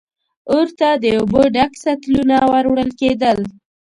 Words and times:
اور 0.51 0.67
ته 0.77 0.89
د 1.03 1.05
اوبو 1.19 1.41
ډک 1.55 1.71
سطلونه 1.83 2.35
ور 2.51 2.65
وړل 2.71 2.91
کېدل. 3.01 3.37